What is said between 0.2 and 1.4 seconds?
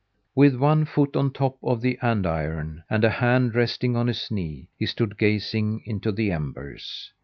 With one foot on